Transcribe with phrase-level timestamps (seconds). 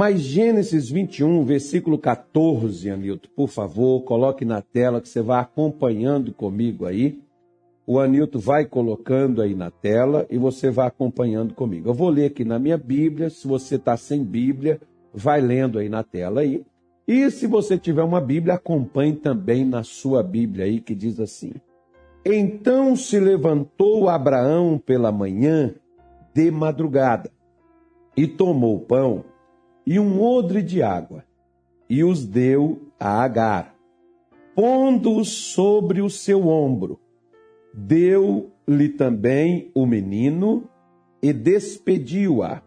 [0.00, 6.32] Mas Gênesis 21, versículo 14, Anilton, por favor, coloque na tela que você vai acompanhando
[6.32, 7.20] comigo aí.
[7.86, 11.90] O Anilton vai colocando aí na tela e você vai acompanhando comigo.
[11.90, 13.28] Eu vou ler aqui na minha Bíblia.
[13.28, 14.80] Se você está sem Bíblia,
[15.12, 16.64] vai lendo aí na tela aí.
[17.06, 21.52] E se você tiver uma Bíblia, acompanhe também na sua Bíblia aí, que diz assim:
[22.24, 25.74] Então se levantou Abraão pela manhã
[26.32, 27.30] de madrugada
[28.16, 29.24] e tomou pão
[29.90, 31.24] e um odre de água,
[31.88, 33.74] e os deu a Agar,
[34.54, 37.00] pondo-os sobre o seu ombro.
[37.74, 40.62] Deu-lhe também o menino
[41.20, 42.62] e despediu-a.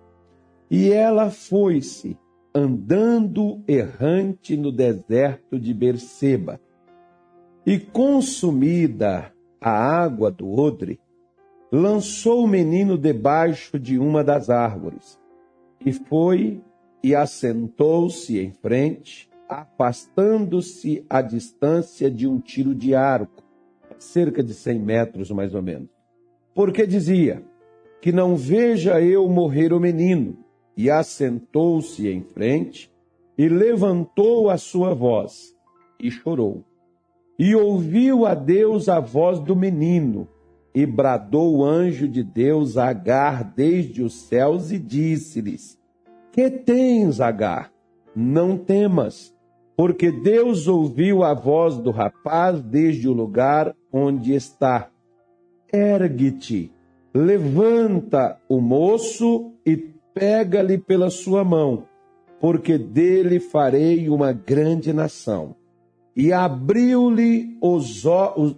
[0.69, 2.19] E ela foi-se,
[2.53, 6.59] andando errante no deserto de Berseba.
[7.65, 9.31] E consumida
[9.61, 10.99] a água do odre,
[11.71, 15.17] lançou o menino debaixo de uma das árvores,
[15.85, 16.61] e foi
[17.03, 23.43] e assentou-se em frente, afastando-se à distância de um tiro de arco,
[23.99, 25.89] cerca de cem metros mais ou menos.
[26.55, 27.43] Porque dizia:
[28.01, 30.37] Que não veja eu morrer o menino.
[30.75, 32.91] E assentou-se em frente,
[33.37, 35.55] e levantou a sua voz,
[35.99, 36.63] e chorou.
[37.37, 40.27] E ouviu a Deus a voz do menino,
[40.73, 45.77] e bradou o anjo de Deus a Agar desde os céus, e disse-lhes:
[46.33, 47.71] que tens, Agar?
[48.15, 49.33] Não temas,
[49.77, 54.89] porque Deus ouviu a voz do rapaz desde o lugar onde está.
[55.71, 56.71] Ergue-te,
[57.13, 59.77] levanta o moço e
[60.13, 61.85] pega-lhe pela sua mão,
[62.41, 65.55] porque dele farei uma grande nação.
[66.15, 67.57] E abriu-lhe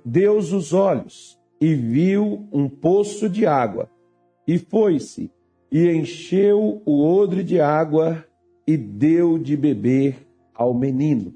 [0.05, 3.89] Deus os olhos, e viu um poço de água,
[4.47, 5.31] e foi-se
[5.77, 8.25] e encheu o odre de água
[8.65, 11.33] e deu de beber ao menino.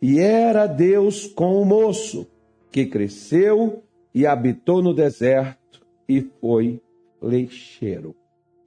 [0.00, 2.28] E era Deus com o moço,
[2.70, 3.82] que cresceu
[4.14, 6.80] e habitou no deserto e foi
[7.20, 8.14] lecheiro.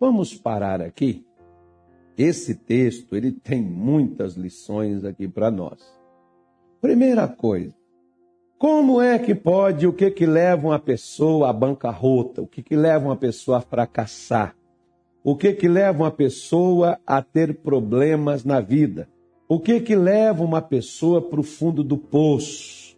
[0.02, 1.26] Vamos parar aqui.
[2.18, 5.80] Esse texto, ele tem muitas lições aqui para nós.
[6.82, 7.74] Primeira coisa,
[8.58, 12.42] como é que pode, o que que leva uma pessoa à bancarrota?
[12.42, 14.59] O que que leva uma pessoa a fracassar?
[15.30, 19.08] O que que leva uma pessoa a ter problemas na vida?
[19.48, 22.98] O que que leva uma pessoa para o fundo do poço?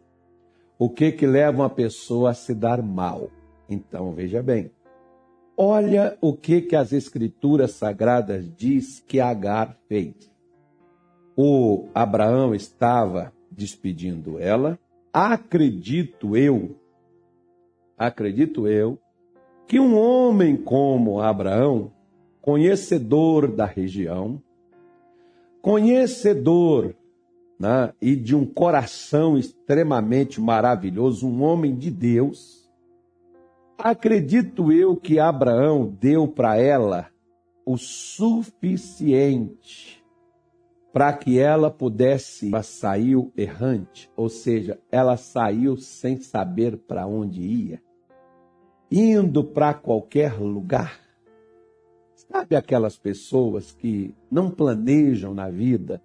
[0.80, 3.30] O que que leva uma pessoa a se dar mal?
[3.68, 4.72] Então, veja bem.
[5.58, 10.32] Olha o que que as escrituras sagradas diz que Agar fez.
[11.36, 14.80] O Abraão estava despedindo ela.
[15.12, 16.78] Acredito eu,
[17.98, 18.98] acredito eu,
[19.68, 21.92] que um homem como Abraão
[22.42, 24.42] conhecedor da região,
[25.62, 26.96] conhecedor
[27.60, 32.68] né, e de um coração extremamente maravilhoso, um homem de Deus,
[33.78, 37.08] acredito eu que Abraão deu para ela
[37.64, 40.02] o suficiente
[40.92, 47.42] para que ela pudesse, ela saiu errante, ou seja, ela saiu sem saber para onde
[47.42, 47.82] ia,
[48.92, 51.01] indo para qualquer lugar
[52.32, 56.02] Sabe aquelas pessoas que não planejam na vida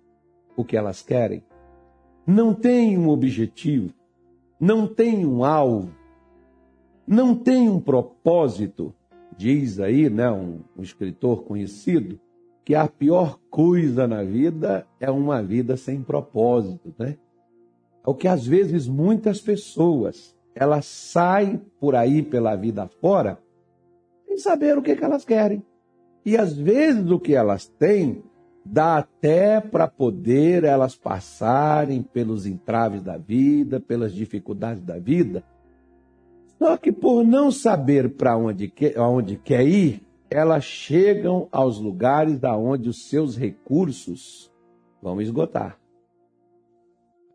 [0.57, 1.41] o que elas querem?
[2.27, 3.95] Não têm um objetivo,
[4.59, 5.95] não têm um alvo,
[7.07, 8.93] não têm um propósito.
[9.37, 12.19] Diz aí, né, um, um escritor conhecido,
[12.65, 17.17] que a pior coisa na vida é uma vida sem propósito, né?
[18.05, 23.39] É o que às vezes muitas pessoas, elas saem por aí pela vida fora
[24.27, 25.63] sem saber o que, que elas querem.
[26.27, 28.25] E às vezes o que elas têm
[28.65, 35.45] dá até para poder elas passarem pelos entraves da vida, pelas dificuldades da vida.
[36.59, 42.43] Só que por não saber para onde, quer, onde quer ir, elas chegam aos lugares
[42.43, 44.53] aonde os seus recursos
[45.01, 45.79] vão esgotar.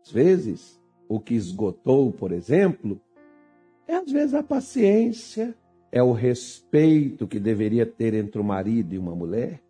[0.04, 0.78] Às vezes,
[1.08, 3.00] o que esgotou, por exemplo,
[3.88, 5.54] é às vezes a paciência,
[5.92, 9.60] é o respeito que deveria ter entre o marido e uma mulher,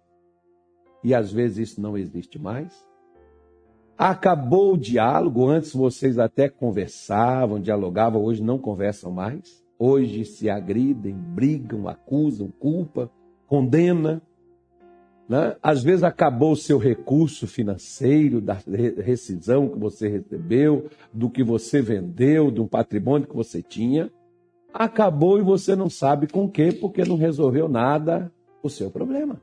[1.03, 2.73] e às vezes isso não existe mais.
[3.99, 9.63] Acabou o diálogo, antes vocês até conversavam, dialogavam, hoje não conversam mais.
[9.77, 13.11] Hoje se agridem, brigam, acusam, culpa,
[13.49, 14.23] condena.
[15.29, 15.57] Né?
[15.61, 18.59] Às vezes acabou o seu recurso financeiro, da
[19.05, 24.11] rescisão que você recebeu, do que você vendeu, de um patrimônio que você tinha
[24.73, 28.33] acabou e você não sabe com que, porque não resolveu nada
[28.63, 29.41] o seu problema.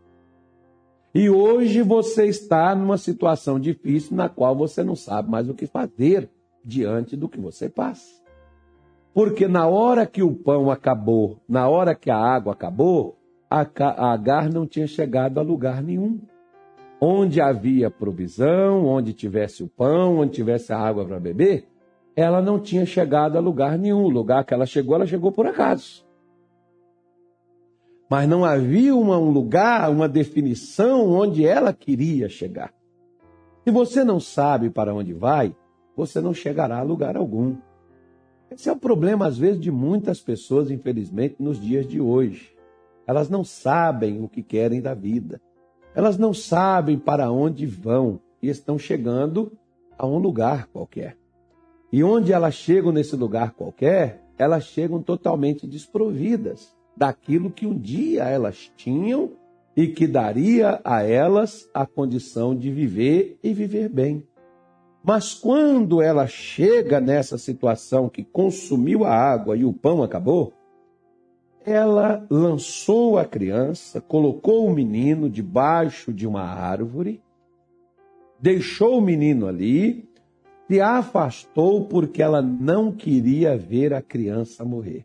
[1.14, 5.66] E hoje você está numa situação difícil na qual você não sabe mais o que
[5.66, 6.30] fazer
[6.64, 8.20] diante do que você passa.
[9.14, 13.18] Porque na hora que o pão acabou, na hora que a água acabou,
[13.50, 13.66] a
[14.14, 16.20] Agar não tinha chegado a lugar nenhum.
[17.02, 21.66] Onde havia provisão, onde tivesse o pão, onde tivesse a água para beber,
[22.20, 24.04] ela não tinha chegado a lugar nenhum.
[24.04, 26.06] O lugar que ela chegou, ela chegou por acaso.
[28.10, 32.74] Mas não havia uma, um lugar, uma definição onde ela queria chegar.
[33.64, 35.56] Se você não sabe para onde vai,
[35.96, 37.56] você não chegará a lugar algum.
[38.52, 42.54] Esse é o problema, às vezes, de muitas pessoas, infelizmente, nos dias de hoje.
[43.06, 45.40] Elas não sabem o que querem da vida.
[45.96, 49.52] Elas não sabem para onde vão e estão chegando
[49.98, 51.16] a um lugar qualquer.
[51.92, 58.24] E onde elas chegam nesse lugar qualquer, elas chegam totalmente desprovidas daquilo que um dia
[58.24, 59.32] elas tinham
[59.76, 64.28] e que daria a elas a condição de viver e viver bem.
[65.04, 70.54] Mas quando ela chega nessa situação que consumiu a água e o pão acabou,
[71.66, 77.22] ela lançou a criança, colocou o menino debaixo de uma árvore,
[78.42, 80.09] deixou o menino ali,
[80.70, 85.04] se afastou porque ela não queria ver a criança morrer.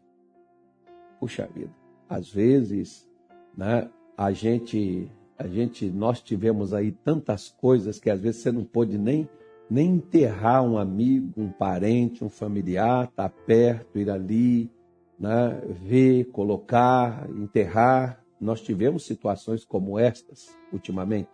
[1.19, 1.73] Puxa vida,
[2.07, 3.09] às vezes,
[3.57, 8.63] né, a gente, a gente, nós tivemos aí tantas coisas que às vezes você não
[8.63, 9.27] pôde nem
[9.71, 14.71] nem enterrar um amigo, um parente, um familiar, estar tá perto, ir ali,
[15.19, 18.23] né, ver, colocar, enterrar.
[18.39, 21.31] Nós tivemos situações como estas ultimamente.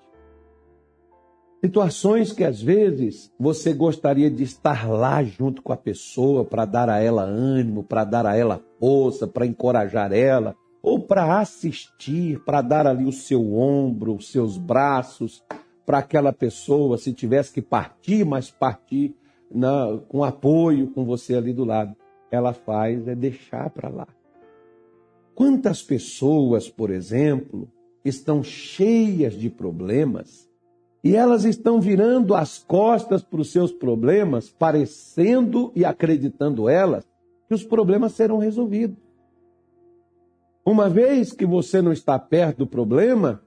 [1.60, 6.88] Situações que às vezes você gostaria de estar lá junto com a pessoa para dar
[6.88, 12.62] a ela ânimo, para dar a ela força, para encorajar ela, ou para assistir, para
[12.62, 15.44] dar ali o seu ombro, os seus braços
[15.84, 19.14] para aquela pessoa, se tivesse que partir, mas partir
[19.50, 21.94] na, com apoio, com você ali do lado.
[22.30, 24.08] Ela faz é deixar para lá.
[25.34, 27.68] Quantas pessoas, por exemplo,
[28.02, 30.49] estão cheias de problemas
[31.02, 37.06] e elas estão virando as costas para os seus problemas, parecendo e acreditando elas
[37.48, 38.98] que os problemas serão resolvidos.
[40.64, 43.42] Uma vez que você não está perto do problema,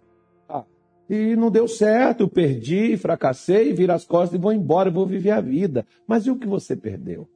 [0.49, 0.65] ah,
[1.07, 5.39] e não deu certo, perdi, fracassei, viro as costas e vou embora, vou viver a
[5.39, 5.85] vida.
[6.07, 7.29] Mas e o que você perdeu?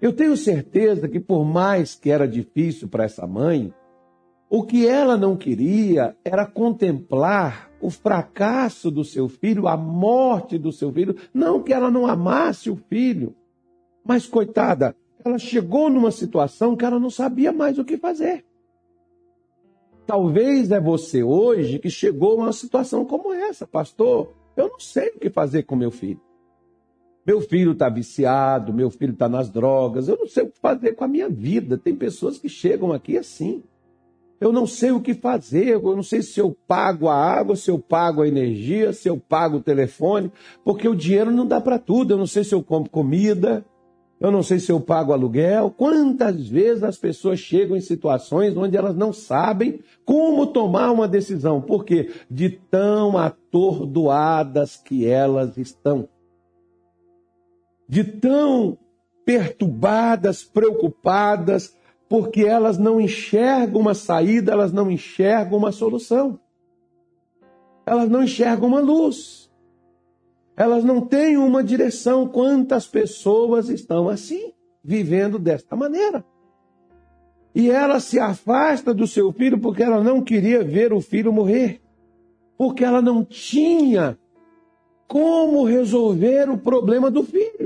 [0.00, 3.72] Eu tenho certeza que por mais que era difícil para essa mãe,
[4.56, 10.70] o que ela não queria era contemplar o fracasso do seu filho, a morte do
[10.70, 11.16] seu filho.
[11.34, 13.34] Não que ela não amasse o filho,
[14.04, 18.44] mas coitada, ela chegou numa situação que ela não sabia mais o que fazer.
[20.06, 24.32] Talvez é você hoje que chegou a uma situação como essa, pastor.
[24.56, 26.20] Eu não sei o que fazer com meu filho.
[27.26, 30.92] Meu filho está viciado, meu filho está nas drogas, eu não sei o que fazer
[30.92, 31.76] com a minha vida.
[31.76, 33.64] Tem pessoas que chegam aqui assim.
[34.40, 37.70] Eu não sei o que fazer, eu não sei se eu pago a água, se
[37.70, 40.30] eu pago a energia, se eu pago o telefone,
[40.64, 42.12] porque o dinheiro não dá para tudo.
[42.12, 43.64] Eu não sei se eu compro comida,
[44.20, 45.70] eu não sei se eu pago aluguel.
[45.70, 51.60] Quantas vezes as pessoas chegam em situações onde elas não sabem como tomar uma decisão?
[51.60, 52.10] Por quê?
[52.30, 56.08] De tão atordoadas que elas estão.
[57.88, 58.78] De tão
[59.24, 61.76] perturbadas, preocupadas,
[62.14, 66.38] porque elas não enxergam uma saída, elas não enxergam uma solução.
[67.84, 69.50] Elas não enxergam uma luz.
[70.56, 72.28] Elas não têm uma direção.
[72.28, 76.24] Quantas pessoas estão assim, vivendo desta maneira?
[77.52, 81.82] E ela se afasta do seu filho porque ela não queria ver o filho morrer.
[82.56, 84.16] Porque ela não tinha
[85.08, 87.63] como resolver o problema do filho.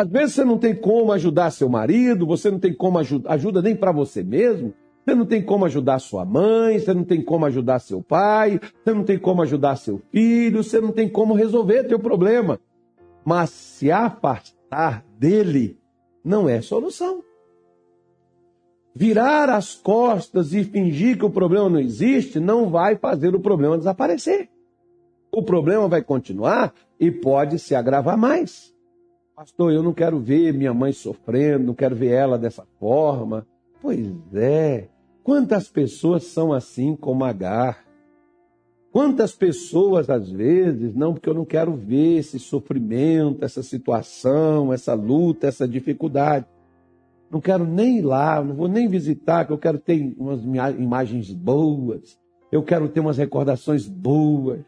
[0.00, 3.60] Às vezes você não tem como ajudar seu marido, você não tem como ajuda, ajuda
[3.60, 4.72] nem para você mesmo,
[5.04, 8.94] você não tem como ajudar sua mãe, você não tem como ajudar seu pai, você
[8.94, 12.58] não tem como ajudar seu filho, você não tem como resolver teu problema.
[13.26, 15.78] Mas se afastar dele
[16.24, 17.22] não é solução.
[18.94, 23.76] Virar as costas e fingir que o problema não existe não vai fazer o problema
[23.76, 24.48] desaparecer.
[25.30, 28.72] O problema vai continuar e pode se agravar mais.
[29.40, 33.46] Pastor, eu não quero ver minha mãe sofrendo, não quero ver ela dessa forma.
[33.80, 34.86] Pois é,
[35.24, 37.86] Quantas pessoas são assim como Agar?
[38.92, 44.92] Quantas pessoas, às vezes, não, porque eu não quero ver esse sofrimento, essa situação, essa
[44.92, 46.44] luta, essa dificuldade.
[47.30, 50.42] Não quero nem ir lá, não vou nem visitar, que eu quero ter umas
[50.78, 52.18] imagens boas.
[52.52, 54.60] Eu quero ter umas recordações boas.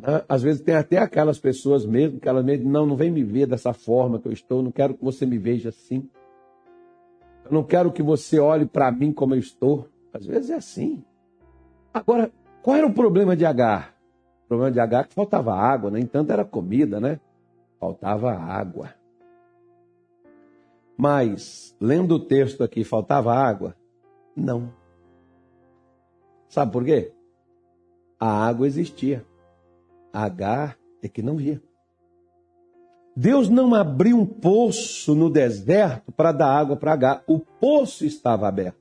[0.00, 0.24] Né?
[0.28, 3.46] Às vezes tem até aquelas pessoas mesmo que elas mesmo, não, não vem me ver
[3.46, 6.08] dessa forma que eu estou, não quero que você me veja assim.
[7.44, 9.88] Eu não quero que você olhe para mim como eu estou.
[10.12, 11.04] Às vezes é assim.
[11.92, 13.94] Agora, qual era o problema de Agar?
[14.44, 17.20] O problema de Agar é que faltava água, nem tanto era comida, né?
[17.78, 18.94] Faltava água.
[20.96, 23.74] Mas, lendo o texto aqui, faltava água?
[24.36, 24.72] Não.
[26.48, 27.12] Sabe por quê?
[28.18, 29.24] A água existia.
[30.12, 31.62] Agar é que não via.
[33.16, 37.24] Deus não abriu um poço no deserto para dar água para Agar.
[37.26, 38.78] O poço estava aberto.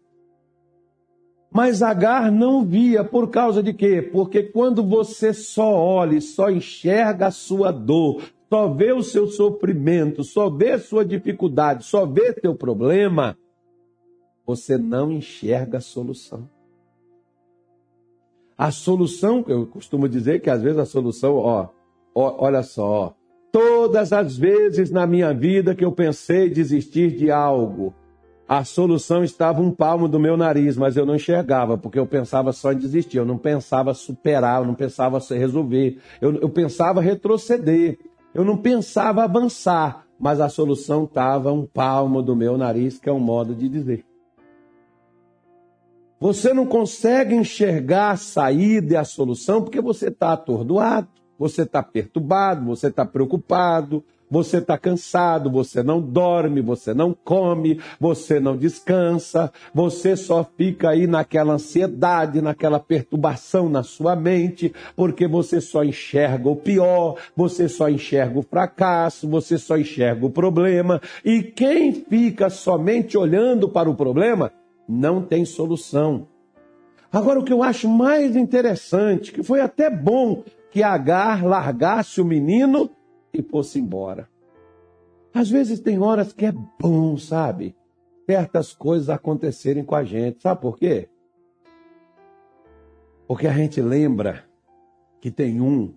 [1.51, 4.01] Mas Agar não via por causa de quê?
[4.01, 10.23] Porque quando você só olha, só enxerga a sua dor, só vê o seu sofrimento,
[10.23, 13.37] só vê sua dificuldade, só vê teu problema,
[14.45, 16.47] você não enxerga a solução.
[18.59, 21.69] A solução, eu costumo dizer que às vezes a solução, ó,
[22.13, 23.11] ó olha só, ó,
[23.53, 27.93] todas as vezes na minha vida que eu pensei desistir de algo,
[28.45, 32.51] a solução estava um palmo do meu nariz, mas eu não enxergava, porque eu pensava
[32.51, 37.97] só em desistir, eu não pensava superar, eu não pensava resolver, eu, eu pensava retroceder,
[38.33, 43.13] eu não pensava avançar, mas a solução estava um palmo do meu nariz, que é
[43.13, 44.08] um modo de dizer.
[46.19, 51.07] Você não consegue enxergar a saída e a solução porque você está atordoado,
[51.37, 57.79] você está perturbado, você está preocupado, você está cansado, você não dorme, você não come,
[57.97, 65.25] você não descansa, você só fica aí naquela ansiedade, naquela perturbação na sua mente, porque
[65.25, 71.01] você só enxerga o pior, você só enxerga o fracasso, você só enxerga o problema.
[71.23, 74.51] E quem fica somente olhando para o problema
[74.89, 76.27] não tem solução.
[77.11, 82.25] Agora, o que eu acho mais interessante, que foi até bom que Agar largasse o
[82.25, 82.89] menino
[83.31, 84.27] e fosse embora.
[85.33, 87.75] Às vezes tem horas que é bom, sabe?
[88.25, 90.41] Certas coisas acontecerem com a gente.
[90.41, 91.07] Sabe por quê?
[93.27, 94.43] Porque a gente lembra
[95.21, 95.93] que tem um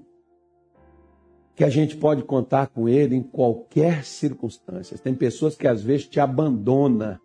[1.54, 4.96] que a gente pode contar com ele em qualquer circunstância.
[4.99, 7.18] Tem pessoas que às vezes te abandonam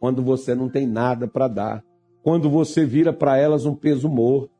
[0.00, 1.84] quando você não tem nada para dar,
[2.22, 4.50] quando você vira para elas um peso morto,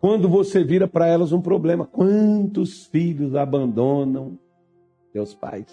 [0.00, 1.86] quando você vira para elas um problema.
[1.86, 4.38] Quantos filhos abandonam
[5.12, 5.66] seus pais?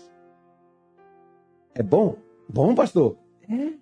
[1.75, 2.15] É bom?
[2.47, 3.17] Bom, pastor?
[3.49, 3.73] É.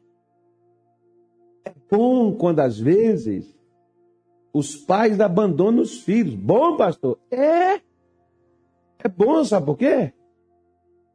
[1.66, 3.58] É bom quando às vezes
[4.54, 6.36] os pais abandonam os filhos.
[6.36, 7.18] Bom, pastor?
[7.30, 7.76] É.
[9.04, 10.14] É bom, sabe por quê?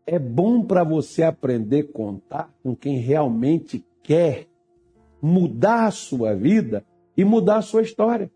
[0.07, 4.47] É bom para você aprender a contar com quem realmente quer
[5.21, 6.85] mudar a sua vida
[7.17, 8.31] e mudar a sua história.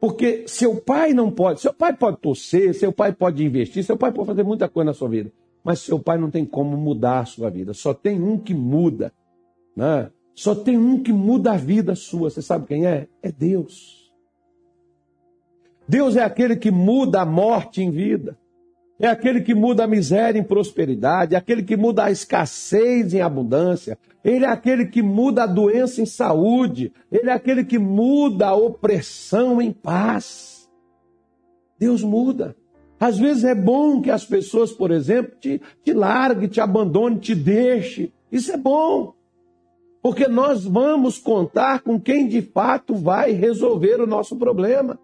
[0.00, 4.12] Porque seu pai não pode, seu pai pode torcer, seu pai pode investir, seu pai
[4.12, 7.24] pode fazer muita coisa na sua vida, mas seu pai não tem como mudar a
[7.24, 7.72] sua vida.
[7.72, 9.12] Só tem um que muda,
[9.74, 10.10] né?
[10.34, 12.28] Só tem um que muda a vida sua.
[12.28, 13.06] Você sabe quem é?
[13.22, 14.12] É Deus.
[15.88, 18.36] Deus é aquele que muda a morte em vida.
[18.98, 23.20] É aquele que muda a miséria em prosperidade, é aquele que muda a escassez em
[23.20, 28.48] abundância, ele é aquele que muda a doença em saúde, ele é aquele que muda
[28.48, 30.70] a opressão em paz.
[31.78, 32.56] Deus muda.
[32.98, 37.34] Às vezes é bom que as pessoas, por exemplo, te, te larguem, te abandonem, te
[37.34, 38.12] deixem.
[38.30, 39.12] Isso é bom.
[40.00, 44.98] Porque nós vamos contar com quem de fato vai resolver o nosso problema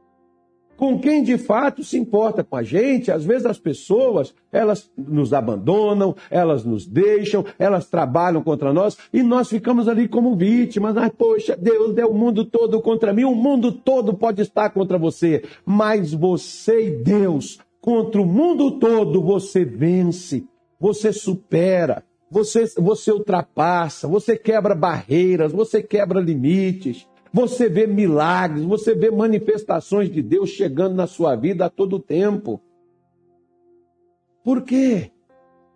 [0.81, 3.13] com quem de fato se importa com a gente.
[3.13, 9.23] Às vezes as pessoas, elas nos abandonam, elas nos deixam, elas trabalham contra nós e
[9.23, 10.97] nós ficamos ali como vítimas.
[10.97, 14.97] Ai, poxa, Deus é o mundo todo contra mim, o mundo todo pode estar contra
[14.97, 20.47] você, mas você e Deus, contra o mundo todo, você vence,
[20.81, 22.03] você supera.
[22.33, 27.05] Você, você ultrapassa, você quebra barreiras, você quebra limites.
[27.33, 32.61] Você vê milagres, você vê manifestações de Deus chegando na sua vida a todo tempo.
[34.43, 35.13] Por quê?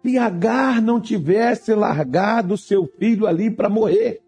[0.04, 4.20] Se Agar não tivesse largado seu filho ali para morrer.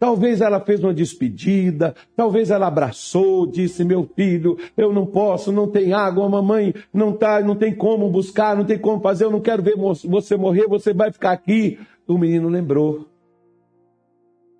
[0.00, 5.68] Talvez ela fez uma despedida, talvez ela abraçou, disse: Meu filho, eu não posso, não
[5.68, 9.42] tem água, mamãe não tá, não tem como buscar, não tem como fazer, eu não
[9.42, 11.78] quero ver você morrer, você vai ficar aqui.
[12.08, 13.09] O menino lembrou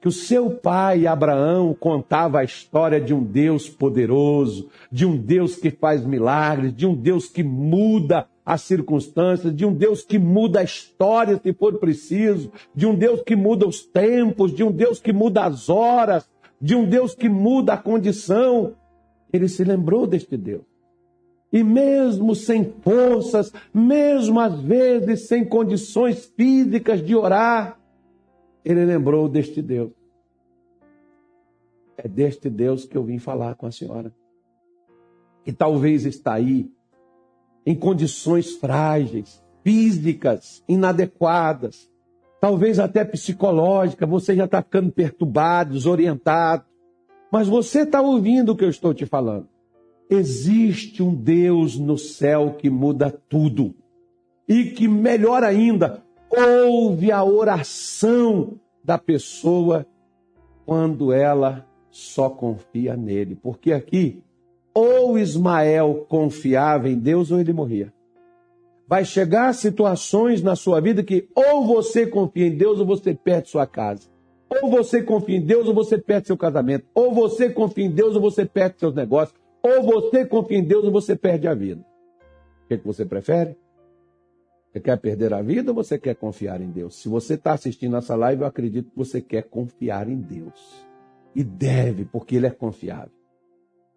[0.01, 5.57] que o seu pai Abraão contava a história de um Deus poderoso, de um Deus
[5.57, 10.61] que faz milagres, de um Deus que muda as circunstâncias, de um Deus que muda
[10.61, 14.99] a história se for preciso, de um Deus que muda os tempos, de um Deus
[14.99, 16.29] que muda as horas,
[16.61, 18.75] de um Deus que muda a condição.
[19.31, 20.63] Ele se lembrou deste Deus.
[21.53, 27.80] E mesmo sem forças, mesmo às vezes sem condições físicas de orar,
[28.65, 29.93] ele lembrou deste Deus.
[31.97, 34.13] É deste Deus que eu vim falar com a senhora.
[35.45, 36.71] Que talvez está aí
[37.65, 41.91] em condições frágeis, físicas, inadequadas,
[42.41, 46.65] talvez até psicológica, você já está ficando perturbado, desorientado.
[47.31, 49.47] Mas você está ouvindo o que eu estou te falando.
[50.09, 53.75] Existe um Deus no céu que muda tudo.
[54.49, 59.87] E que, melhor ainda, ouve a oração da pessoa
[60.65, 63.35] quando ela só confia nele.
[63.35, 64.23] Porque aqui,
[64.73, 67.93] ou Ismael confiava em Deus ou ele morria.
[68.87, 73.49] Vai chegar situações na sua vida que ou você confia em Deus ou você perde
[73.49, 74.09] sua casa.
[74.49, 76.87] Ou você confia em Deus ou você perde seu casamento.
[76.93, 79.39] Ou você confia em Deus ou você perde seus negócios.
[79.63, 81.85] Ou você confia em Deus ou você perde a vida.
[82.65, 83.57] O que, é que você prefere?
[84.71, 86.95] Você quer perder a vida ou você quer confiar em Deus?
[86.95, 90.87] Se você está assistindo essa live, eu acredito que você quer confiar em Deus.
[91.35, 93.11] E deve, porque Ele é confiável.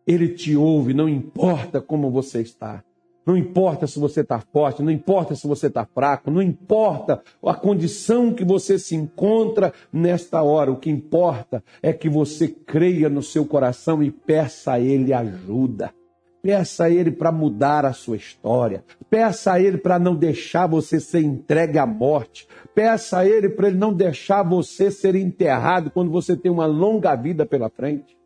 [0.05, 2.83] Ele te ouve, não importa como você está.
[3.25, 7.53] Não importa se você está forte, não importa se você está fraco, não importa a
[7.53, 10.71] condição que você se encontra nesta hora.
[10.71, 15.93] O que importa é que você creia no seu coração e peça a Ele ajuda.
[16.43, 18.83] Peça a Ele para mudar a sua história.
[19.09, 22.45] Peça a Ele para não deixar você ser entregue à morte.
[22.75, 27.15] Peça a Ele para Ele não deixar você ser enterrado quando você tem uma longa
[27.15, 28.17] vida pela frente.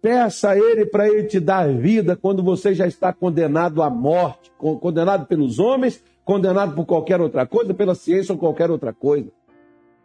[0.00, 4.52] Peça a Ele para Ele te dar vida quando você já está condenado à morte,
[4.56, 9.32] condenado pelos homens, condenado por qualquer outra coisa, pela ciência ou qualquer outra coisa.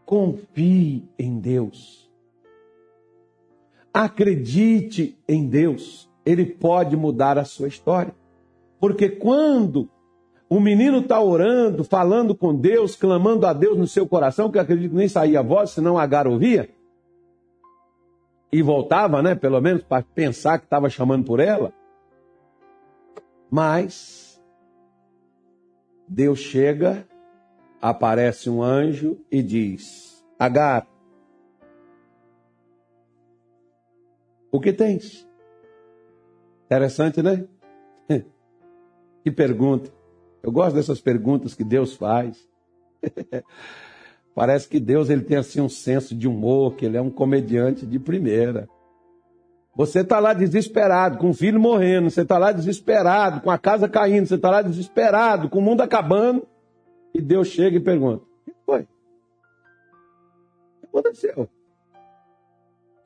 [0.08, 2.10] Confie em Deus.
[3.94, 6.09] Acredite em Deus.
[6.30, 8.14] Ele pode mudar a sua história.
[8.80, 9.90] Porque quando
[10.48, 14.92] o menino está orando, falando com Deus, clamando a Deus no seu coração, que acredito
[14.92, 16.70] que nem saía a voz, senão Agar ouvia,
[18.52, 21.74] e voltava, né, pelo menos para pensar que estava chamando por ela.
[23.50, 24.40] Mas
[26.08, 27.08] Deus chega,
[27.82, 30.88] aparece um anjo e diz: Agar,
[34.52, 35.29] o que tens?
[36.70, 37.48] Interessante, né?
[39.24, 39.92] que pergunta.
[40.44, 42.48] Eu gosto dessas perguntas que Deus faz.
[44.36, 47.88] Parece que Deus ele tem assim um senso de humor, que ele é um comediante
[47.88, 48.70] de primeira.
[49.76, 53.90] Você está lá desesperado, com o filho morrendo, você está lá desesperado, com a casa
[53.90, 56.48] caindo, você está lá desesperado, com o mundo acabando,
[57.16, 58.82] e Deus chega e pergunta: O que foi?
[58.82, 58.86] O
[60.82, 61.50] que aconteceu?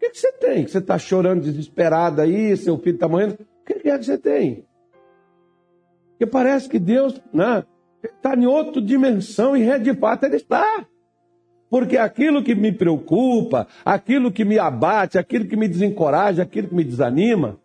[0.04, 0.68] Que, que você tem?
[0.68, 3.36] Você está chorando desesperado aí, seu filho está morrendo?
[3.36, 4.66] O que é que você tem?
[6.10, 7.64] Porque parece que Deus né,
[8.04, 10.86] está em outra dimensão e de fato ele está.
[11.70, 16.76] Porque aquilo que me preocupa, aquilo que me abate, aquilo que me desencoraja, aquilo que
[16.76, 17.58] me desanima,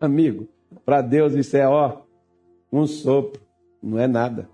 [0.00, 0.48] amigo,
[0.84, 2.02] para Deus isso é ó,
[2.72, 3.42] um sopro,
[3.82, 4.48] não é nada.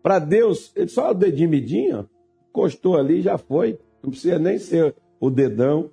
[0.00, 2.08] Para Deus, só o dedinho medinho,
[2.48, 5.90] encostou ali já foi, não precisa nem ser o dedão.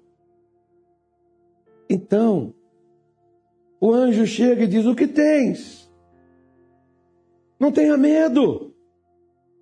[1.94, 2.54] Então,
[3.78, 5.92] o anjo chega e diz: O que tens?
[7.60, 8.74] Não tenha medo.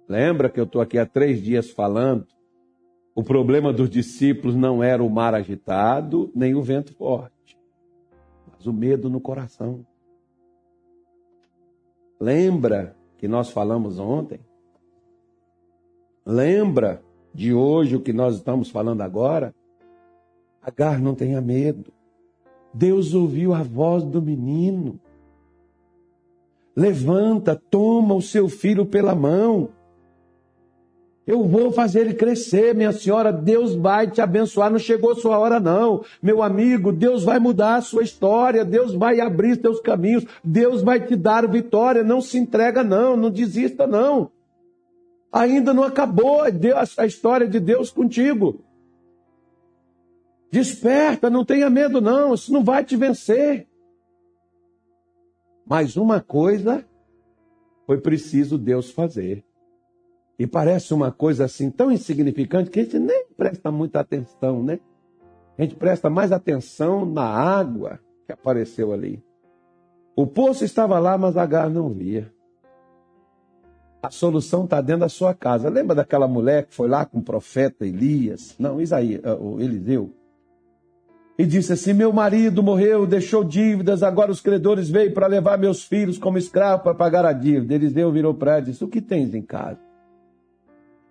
[0.07, 2.27] Lembra que eu estou aqui há três dias falando?
[3.15, 7.57] O problema dos discípulos não era o mar agitado, nem o vento forte,
[8.51, 9.83] mas o medo no coração.
[12.19, 14.39] Lembra que nós falamos ontem?
[16.23, 19.51] Lembra de hoje o que nós estamos falando agora?
[20.61, 21.91] Agar não tenha medo.
[22.73, 24.99] Deus ouviu a voz do menino.
[26.75, 29.69] Levanta, toma o seu filho pela mão
[31.29, 33.31] eu vou fazer ele crescer, minha senhora.
[33.31, 34.71] Deus vai te abençoar.
[34.71, 36.03] Não chegou sua hora, não.
[36.23, 38.65] Meu amigo, Deus vai mudar a sua história.
[38.65, 40.25] Deus vai abrir seus caminhos.
[40.43, 42.03] Deus vai te dar vitória.
[42.03, 43.15] Não se entrega, não.
[43.15, 44.31] Não desista, não.
[45.31, 48.61] Ainda não acabou a história de Deus contigo.
[50.51, 52.33] Desperta, não tenha medo, não.
[52.33, 53.67] Isso não vai te vencer.
[55.65, 56.83] Mas uma coisa
[57.85, 59.43] foi preciso Deus fazer.
[60.37, 64.79] E parece uma coisa assim tão insignificante que a gente nem presta muita atenção, né?
[65.57, 69.21] A gente presta mais atenção na água que apareceu ali.
[70.15, 72.33] O poço estava lá, mas Agar não via.
[74.01, 75.69] A solução está dentro da sua casa.
[75.69, 78.55] Lembra daquela mulher que foi lá com o profeta Elias?
[78.57, 80.13] Não, Isaías, o Eliseu.
[81.39, 85.85] E disse assim: Meu marido morreu, deixou dívidas, agora os credores veio para levar meus
[85.85, 87.75] filhos como escravo para pagar a dívida.
[87.75, 89.79] Eliseu virou para ela e disse: O que tens em casa?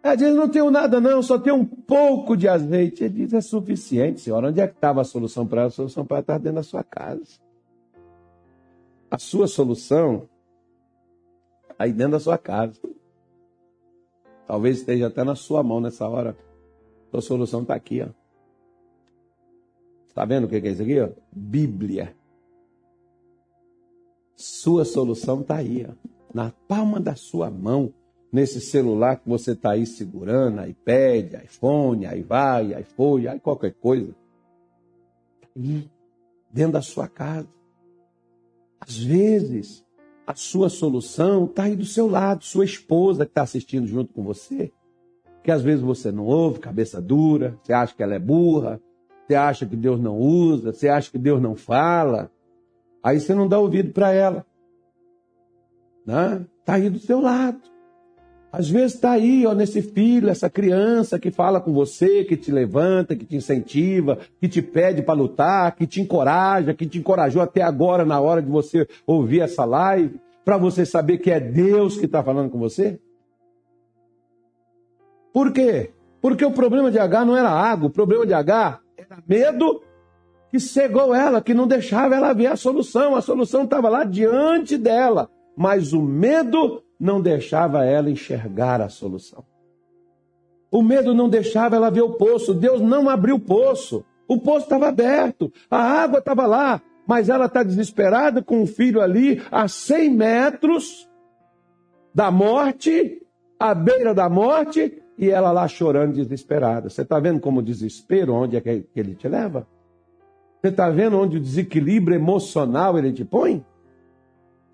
[0.03, 3.03] Ela diz: Não tenho nada, não, só tenho um pouco de azeite.
[3.03, 4.49] Ele diz: É suficiente, senhora.
[4.49, 5.69] Onde é que estava a solução para ela?
[5.69, 7.41] A solução para ela estar dentro da sua casa.
[9.11, 10.29] A sua solução
[11.79, 12.79] aí dentro da sua casa.
[14.47, 16.37] Talvez esteja até na sua mão nessa hora.
[17.11, 18.28] Sua solução está aqui, ó.
[20.09, 21.01] Está vendo o que é isso aqui?
[21.01, 21.11] Ó?
[21.31, 22.17] Bíblia.
[24.35, 25.93] Sua solução está aí, ó,
[26.33, 27.93] na palma da sua mão,
[28.33, 33.75] nesse celular que você está aí segurando, iPad, iPhone, aí vai, aí foi, aí qualquer
[33.75, 34.15] coisa.
[35.57, 35.91] Aí,
[36.53, 37.49] dentro da sua casa.
[38.81, 39.85] Às vezes,
[40.27, 44.23] a sua solução está aí do seu lado, sua esposa que está assistindo junto com
[44.23, 44.73] você,
[45.43, 48.81] que às vezes você não ouve, cabeça dura, você acha que ela é burra,
[49.29, 52.31] você acha que Deus não usa, você acha que Deus não fala,
[53.03, 54.47] aí você não dá ouvido para ela.
[56.07, 56.47] Né?
[56.65, 57.61] Tá aí do seu lado.
[58.51, 62.51] Às vezes está aí, ó, nesse filho, essa criança que fala com você, que te
[62.51, 67.43] levanta, que te incentiva, que te pede para lutar, que te encoraja, que te encorajou
[67.43, 71.99] até agora na hora de você ouvir essa live, para você saber que é Deus
[71.99, 72.99] que está falando com você.
[75.35, 75.91] Por quê?
[76.23, 78.81] Porque o problema de H não era água, o problema de H
[79.27, 79.83] medo
[80.51, 83.15] que cegou ela, que não deixava ela ver a solução.
[83.15, 89.45] A solução estava lá diante dela, mas o medo não deixava ela enxergar a solução.
[90.71, 92.53] O medo não deixava ela ver o poço.
[92.53, 94.05] Deus não abriu o poço.
[94.29, 99.01] O poço estava aberto, a água estava lá, mas ela está desesperada com o filho
[99.01, 101.09] ali a 100 metros
[102.15, 103.23] da morte,
[103.59, 106.89] à beira da morte, e ela lá chorando desesperada.
[106.89, 109.67] Você está vendo como o desespero, onde é que ele te leva?
[110.61, 113.65] Você está vendo onde o desequilíbrio emocional ele te põe?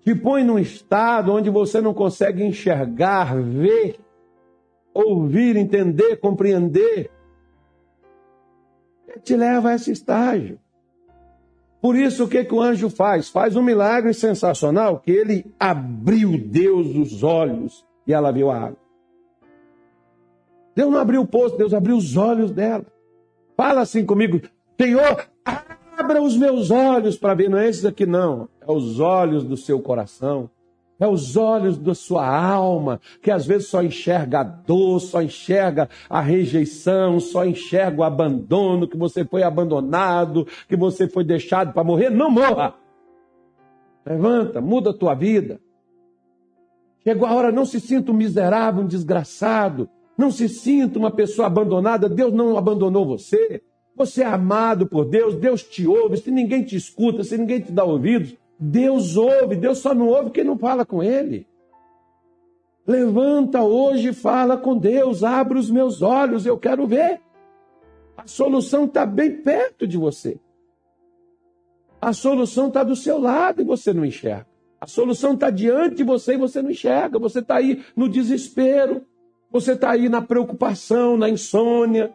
[0.01, 3.99] Te põe num estado onde você não consegue enxergar, ver,
[4.93, 7.09] ouvir, entender, compreender.
[9.07, 10.59] Ele te leva a esse estágio.
[11.81, 13.29] Por isso, o que, que o anjo faz?
[13.29, 18.84] Faz um milagre sensacional, que ele abriu Deus os olhos e ela viu a água.
[20.75, 22.85] Deus não abriu o poço, Deus abriu os olhos dela.
[23.55, 24.41] Fala assim comigo,
[24.79, 25.25] Senhor,
[25.97, 27.49] abra os meus olhos para ver.
[27.49, 28.49] Não é esses aqui, não.
[28.61, 30.49] É os olhos do seu coração.
[30.99, 35.89] É os olhos da sua alma, que às vezes só enxerga a dor, só enxerga
[36.09, 41.83] a rejeição, só enxerga o abandono, que você foi abandonado, que você foi deixado para
[41.83, 42.09] morrer.
[42.09, 42.75] Não morra!
[44.05, 45.59] Levanta, muda a tua vida.
[47.03, 49.89] Chegou a hora, não se sinta um miserável, um desgraçado.
[50.17, 53.61] Não se sinta uma pessoa abandonada, Deus não abandonou você.
[53.95, 56.17] Você é amado por Deus, Deus te ouve.
[56.17, 59.55] Se ninguém te escuta, se ninguém te dá ouvidos, Deus ouve.
[59.55, 61.47] Deus só não ouve quem não fala com Ele.
[62.87, 67.19] Levanta hoje e fala com Deus, abre os meus olhos, eu quero ver.
[68.15, 70.39] A solução está bem perto de você.
[71.99, 74.47] A solução está do seu lado e você não enxerga.
[74.79, 77.17] A solução está diante de você e você não enxerga.
[77.17, 79.03] Você está aí no desespero.
[79.55, 82.13] Você está aí na preocupação, na insônia.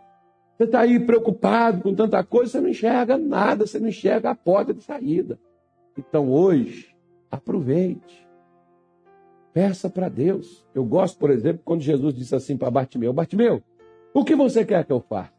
[0.58, 4.34] Você está aí preocupado com tanta coisa, você não enxerga nada, você não enxerga a
[4.34, 5.40] porta de saída.
[5.96, 6.94] Então hoje,
[7.30, 8.28] aproveite.
[9.54, 10.66] Peça para Deus.
[10.74, 13.62] Eu gosto, por exemplo, quando Jesus disse assim para Bartimeu: Bartimeu,
[14.12, 15.32] o que você quer que eu faça?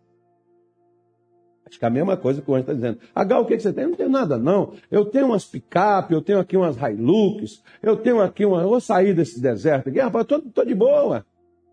[1.67, 2.97] Acho que é a mesma coisa que o anjo está dizendo.
[3.13, 3.83] Agal, o que, você tem?
[3.83, 4.73] Eu não tenho nada, não.
[4.89, 8.63] Eu tenho umas picape, eu tenho aqui umas Hilux, eu tenho aqui uma.
[8.63, 11.23] Eu vou sair desse deserto aqui, rapaz, eu tô de boa.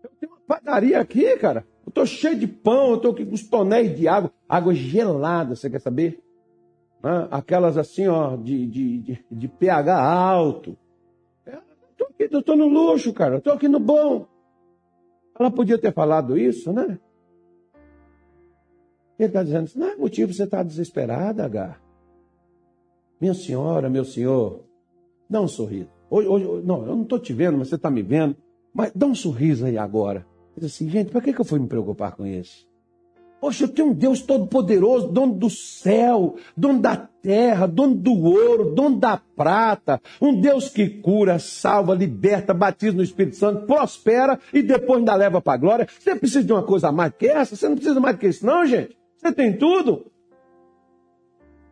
[0.03, 1.65] Eu tenho uma padaria aqui, cara.
[1.85, 5.55] Eu tô cheio de pão, eu tô aqui com os tonéis de água, água gelada,
[5.55, 6.21] você quer saber?
[7.31, 10.77] Aquelas assim, ó, de, de, de, de pH alto.
[11.45, 11.61] Eu é,
[11.97, 14.27] tô aqui, eu tô no luxo, cara, eu tô aqui no bom.
[15.39, 16.99] Ela podia ter falado isso, né?
[19.17, 21.77] Ele está dizendo não é motivo você estar tá desesperada, H.
[23.19, 24.63] Minha senhora, meu senhor,
[25.29, 25.89] dá um sorriso.
[26.09, 28.35] Hoje, hoje, não, eu não estou te vendo, mas você está me vendo.
[28.79, 30.25] Mas dá um sorriso aí agora.
[30.55, 32.65] Diz assim, gente, para que, eu fui me preocupar com isso?
[33.41, 38.73] Poxa, eu tenho um Deus todo-poderoso, dono do céu, dono da terra, dono do ouro,
[38.73, 44.61] dono da prata, um Deus que cura, salva, liberta, batiza no Espírito Santo, prospera e
[44.61, 45.87] depois ainda leva para a glória.
[45.99, 47.57] Você precisa de uma coisa mais que essa?
[47.57, 48.97] Você não precisa mais que isso, não, gente.
[49.17, 50.09] Você tem tudo.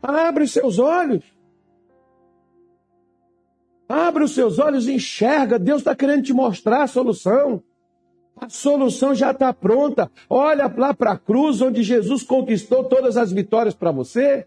[0.03, 1.23] Abre seus olhos.
[3.87, 5.57] Abre os seus olhos e enxerga.
[5.57, 7.63] Deus está querendo te mostrar a solução.
[8.35, 10.11] A solução já está pronta.
[10.29, 14.45] Olha lá para a cruz, onde Jesus conquistou todas as vitórias para você,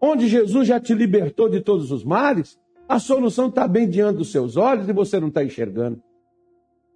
[0.00, 2.58] onde Jesus já te libertou de todos os males.
[2.88, 6.02] A solução está bem diante dos seus olhos e você não está enxergando.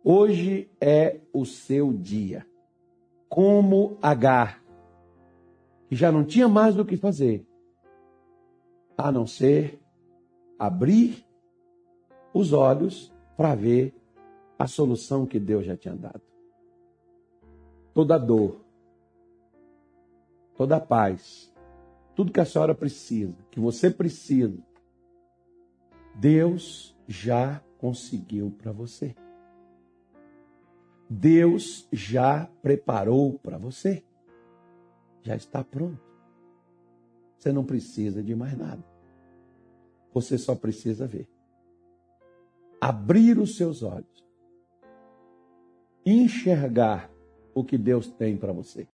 [0.04, 2.46] Hoje é o seu dia.
[3.28, 4.62] Como Agar,
[5.88, 7.46] que já não tinha mais do que fazer,
[8.98, 9.80] a não ser
[10.58, 11.24] abrir
[12.32, 13.94] os olhos para ver
[14.58, 16.22] a solução que Deus já tinha dado.
[17.94, 18.60] Toda dor,
[20.54, 21.52] toda paz,
[22.14, 24.58] tudo que a senhora precisa, que você precisa,
[26.14, 29.16] Deus já conseguiu para você.
[31.08, 34.04] Deus já preparou para você.
[35.22, 36.00] Já está pronto.
[37.36, 38.84] Você não precisa de mais nada.
[40.12, 41.26] Você só precisa ver.
[42.80, 44.24] Abrir os seus olhos.
[46.04, 47.10] Enxergar
[47.54, 48.88] o que Deus tem para você.